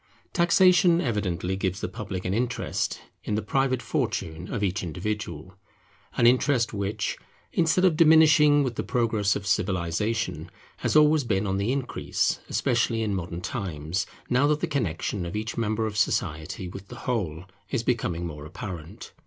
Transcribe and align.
Taxation 0.33 0.99
evidently 0.99 1.55
gives 1.55 1.79
the 1.79 1.87
public 1.87 2.25
an 2.25 2.33
interest 2.33 3.01
in 3.23 3.35
the 3.35 3.41
private 3.43 3.83
fortune 3.83 4.51
of 4.51 4.63
each 4.63 4.81
individual; 4.81 5.53
an 6.17 6.25
interest 6.25 6.73
which, 6.73 7.19
instead 7.53 7.85
of 7.85 7.95
diminishing 7.97 8.63
with 8.63 8.77
the 8.77 8.83
progress 8.83 9.35
of 9.35 9.45
civilization, 9.45 10.49
has 10.77 10.95
been 10.95 11.03
always 11.03 11.31
on 11.31 11.57
the 11.57 11.71
increase, 11.71 12.39
especially 12.49 13.03
in 13.03 13.13
modern 13.13 13.41
times, 13.41 14.07
now 14.27 14.47
that 14.47 14.59
the 14.61 14.65
connexion 14.67 15.23
of 15.23 15.35
each 15.35 15.55
member 15.55 15.85
of 15.85 15.95
society 15.95 16.67
with 16.67 16.87
the 16.87 17.01
whole 17.05 17.43
is 17.69 17.83
becoming 17.83 18.25
more 18.25 18.43
apparent. 18.47 19.11